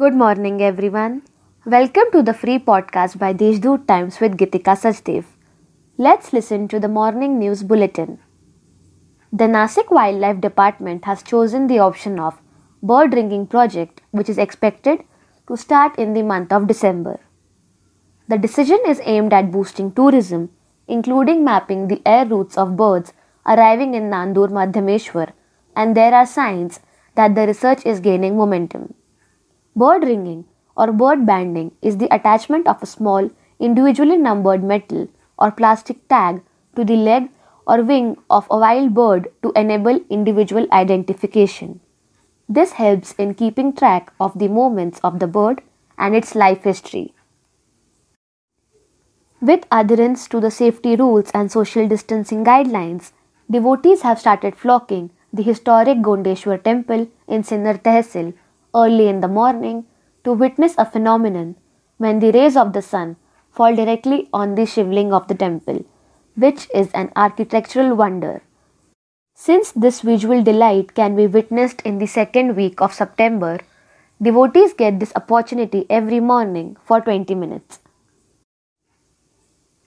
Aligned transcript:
Good 0.00 0.14
morning, 0.14 0.62
everyone. 0.62 1.20
Welcome 1.66 2.06
to 2.12 2.22
the 2.26 2.32
free 2.32 2.58
podcast 2.58 3.18
by 3.22 3.34
Deshdoot 3.40 3.86
Times 3.86 4.18
with 4.18 4.38
Gitika 4.42 4.74
Sachdev. 4.82 5.24
Let's 5.98 6.32
listen 6.32 6.68
to 6.68 6.78
the 6.80 6.88
morning 6.88 7.38
news 7.38 7.62
bulletin. 7.62 8.14
The 9.30 9.48
Nasik 9.54 9.90
Wildlife 9.90 10.40
Department 10.40 11.04
has 11.04 11.22
chosen 11.22 11.66
the 11.66 11.80
option 11.80 12.18
of 12.18 12.38
bird 12.82 13.12
ringing 13.12 13.46
project 13.46 14.00
which 14.10 14.30
is 14.30 14.38
expected 14.38 15.02
to 15.48 15.58
start 15.64 15.98
in 15.98 16.14
the 16.14 16.22
month 16.22 16.50
of 16.50 16.66
December. 16.66 17.20
The 18.26 18.38
decision 18.38 18.80
is 18.86 19.02
aimed 19.04 19.34
at 19.34 19.50
boosting 19.50 19.92
tourism 19.92 20.48
including 20.88 21.44
mapping 21.44 21.88
the 21.88 22.00
air 22.06 22.24
routes 22.24 22.56
of 22.56 22.74
birds 22.78 23.12
arriving 23.44 23.92
in 23.92 24.08
Nandur 24.14 24.48
Madhyameshwar 24.60 25.28
and 25.76 25.94
there 25.94 26.14
are 26.14 26.24
signs 26.24 26.80
that 27.16 27.34
the 27.34 27.46
research 27.46 27.84
is 27.84 28.00
gaining 28.00 28.38
momentum. 28.38 28.94
Bird 29.80 30.04
ringing 30.04 30.44
or 30.76 30.92
bird 30.92 31.26
banding 31.26 31.72
is 31.80 31.98
the 31.98 32.12
attachment 32.14 32.66
of 32.66 32.82
a 32.82 32.86
small 32.86 33.30
individually 33.58 34.16
numbered 34.16 34.64
metal 34.70 35.06
or 35.38 35.50
plastic 35.50 36.06
tag 36.08 36.42
to 36.76 36.84
the 36.84 36.96
leg 36.96 37.28
or 37.66 37.82
wing 37.82 38.16
of 38.28 38.48
a 38.50 38.58
wild 38.58 38.92
bird 38.94 39.28
to 39.42 39.52
enable 39.54 40.00
individual 40.10 40.66
identification. 40.72 41.80
This 42.48 42.72
helps 42.72 43.12
in 43.12 43.34
keeping 43.34 43.72
track 43.72 44.12
of 44.18 44.38
the 44.38 44.48
movements 44.48 45.00
of 45.04 45.18
the 45.20 45.28
bird 45.38 45.62
and 45.96 46.16
its 46.16 46.34
life 46.34 46.64
history. 46.64 47.14
With 49.40 49.66
adherence 49.70 50.26
to 50.28 50.40
the 50.40 50.50
safety 50.50 50.96
rules 50.96 51.30
and 51.32 51.50
social 51.50 51.88
distancing 51.88 52.44
guidelines, 52.44 53.12
devotees 53.50 54.02
have 54.02 54.20
started 54.20 54.56
flocking 54.56 55.10
the 55.32 55.42
historic 55.42 55.98
Gondeshwar 55.98 56.62
temple 56.62 57.08
in 57.28 57.44
Sinnar 57.44 57.78
Tehsil 57.82 58.34
early 58.74 59.08
in 59.08 59.20
the 59.20 59.28
morning 59.28 59.84
to 60.24 60.32
witness 60.32 60.74
a 60.78 60.84
phenomenon 60.84 61.56
when 61.98 62.20
the 62.20 62.32
rays 62.32 62.56
of 62.56 62.72
the 62.72 62.82
sun 62.82 63.16
fall 63.50 63.74
directly 63.74 64.28
on 64.32 64.54
the 64.54 64.66
shivling 64.66 65.12
of 65.12 65.26
the 65.28 65.34
temple, 65.34 65.84
which 66.36 66.68
is 66.74 66.90
an 66.92 67.12
architectural 67.16 67.94
wonder. 67.94 68.42
Since 69.34 69.72
this 69.72 70.00
visual 70.02 70.42
delight 70.42 70.94
can 70.94 71.16
be 71.16 71.26
witnessed 71.26 71.80
in 71.82 71.98
the 71.98 72.06
second 72.06 72.56
week 72.56 72.80
of 72.80 72.92
September, 72.92 73.58
devotees 74.20 74.74
get 74.74 75.00
this 75.00 75.12
opportunity 75.16 75.86
every 75.88 76.20
morning 76.20 76.76
for 76.84 77.00
20 77.00 77.34
minutes. 77.34 77.80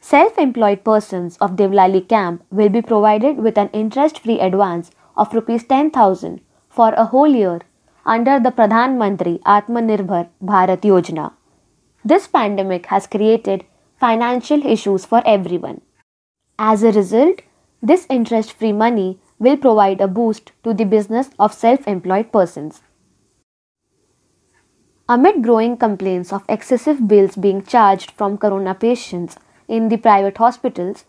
Self 0.00 0.38
employed 0.38 0.82
persons 0.82 1.36
of 1.38 1.56
Devlali 1.56 2.08
camp 2.08 2.42
will 2.50 2.68
be 2.68 2.80
provided 2.80 3.36
with 3.38 3.58
an 3.58 3.68
interest 3.72 4.20
free 4.20 4.40
advance 4.40 4.90
of 5.16 5.34
Rs 5.34 5.64
10,000 5.64 6.40
for 6.68 6.92
a 6.94 7.04
whole 7.06 7.28
year 7.28 7.60
under 8.04 8.40
the 8.40 8.50
Pradhan 8.50 8.96
Mantri 8.96 9.40
Atmanirbhar 9.42 10.28
Bharat 10.42 10.82
Yojana. 10.82 11.32
This 12.04 12.26
pandemic 12.26 12.86
has 12.86 13.06
created 13.06 13.64
financial 13.98 14.64
issues 14.64 15.04
for 15.04 15.22
everyone. 15.26 15.80
As 16.58 16.82
a 16.82 16.92
result, 16.92 17.42
this 17.82 18.06
interest 18.08 18.52
free 18.52 18.72
money 18.72 19.18
will 19.38 19.56
provide 19.56 20.00
a 20.00 20.08
boost 20.08 20.52
to 20.64 20.74
the 20.74 20.84
business 20.84 21.30
of 21.38 21.52
self 21.52 21.86
employed 21.88 22.32
persons. 22.32 22.82
Amid 25.08 25.42
growing 25.42 25.76
complaints 25.76 26.32
of 26.32 26.44
excessive 26.48 27.06
bills 27.08 27.36
being 27.36 27.62
charged 27.64 28.12
from 28.12 28.38
corona 28.38 28.74
patients, 28.74 29.36
in 29.66 29.88
the 29.88 29.96
private 29.96 30.36
hospitals, 30.38 31.04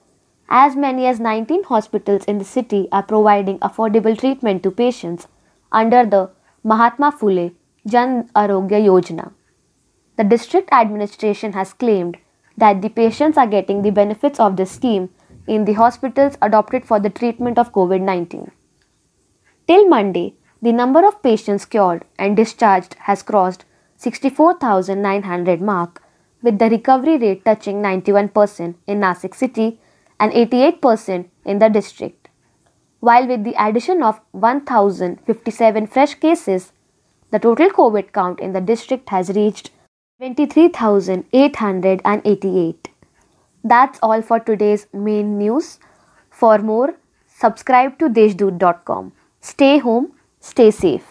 as 0.48 0.76
many 0.76 1.06
as 1.08 1.20
19 1.20 1.64
hospitals 1.64 2.24
in 2.26 2.38
the 2.38 2.46
city 2.46 2.88
are 2.92 3.04
providing 3.04 3.58
affordable 3.60 4.18
treatment 4.18 4.62
to 4.64 4.70
patients 4.70 5.28
under 5.72 6.06
the 6.06 6.30
Mahatma 6.64 7.12
Phule 7.12 7.56
Jan 7.88 8.30
Arogya 8.36 8.80
Yojana. 8.86 9.32
The 10.18 10.24
district 10.24 10.70
administration 10.72 11.54
has 11.54 11.74
claimed 11.74 12.18
that 12.56 12.84
the 12.84 12.90
patients 12.90 13.36
are 13.36 13.48
getting 13.48 13.82
the 13.82 13.90
benefits 13.90 14.40
of 14.40 14.58
this 14.58 14.70
scheme 14.70 15.10
in 15.48 15.66
the 15.66 15.74
hospitals 15.74 16.38
adopted 16.40 16.86
for 16.86 17.00
the 17.00 17.10
treatment 17.10 17.58
of 17.58 17.74
COVID 17.74 18.02
19. 18.02 18.52
Till 19.68 19.88
Monday, 19.88 20.36
the 20.62 20.72
number 20.72 21.04
of 21.04 21.24
patients 21.24 21.66
cured 21.66 22.06
and 22.20 22.38
discharged 22.38 22.96
has 23.10 23.24
crossed 23.24 23.66
64,900 23.98 25.62
mark 25.62 26.04
with 26.44 26.60
the 26.60 26.70
recovery 26.70 27.18
rate 27.18 27.44
touching 27.44 27.82
91% 27.82 28.76
in 28.86 29.00
Nasik 29.00 29.34
city 29.34 29.80
and 30.20 30.32
88% 30.32 31.26
in 31.44 31.58
the 31.58 31.70
district. 31.70 32.21
While 33.02 33.28
with 33.28 33.44
the 33.44 33.56
addition 33.62 34.02
of 34.04 34.22
1057 34.32 35.88
fresh 35.88 36.14
cases, 36.14 36.72
the 37.32 37.40
total 37.40 37.70
COVID 37.70 38.14
count 38.14 38.40
in 38.40 38.54
the 38.54 38.62
district 38.62 39.10
has 39.10 39.32
reached 39.32 39.72
23,888. 40.20 42.90
That's 43.64 44.00
all 44.04 44.22
for 44.22 44.40
today's 44.40 44.86
main 44.94 45.40
news. 45.40 45.80
For 46.30 46.60
more, 46.60 46.94
subscribe 47.28 47.98
to 47.98 48.08
deshdoot.com. 48.08 49.14
Stay 49.40 49.80
home, 49.80 50.12
stay 50.40 50.70
safe. 50.70 51.11